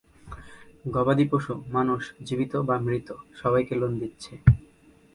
[0.85, 3.07] গবাদি পশু, মানুষ, জীবিত বা মৃত,
[3.35, 4.33] সবাইকে লোন দিচ্ছে।